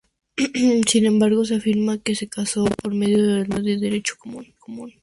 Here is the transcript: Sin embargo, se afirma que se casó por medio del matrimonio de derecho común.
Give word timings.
Sin 0.87 1.05
embargo, 1.05 1.45
se 1.45 1.57
afirma 1.57 1.99
que 1.99 2.15
se 2.15 2.27
casó 2.27 2.65
por 2.81 2.91
medio 2.95 3.17
del 3.19 3.37
matrimonio 3.49 3.75
de 3.79 3.85
derecho 3.85 4.15
común. 4.17 4.47